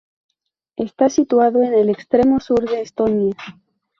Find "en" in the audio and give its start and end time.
1.61-1.75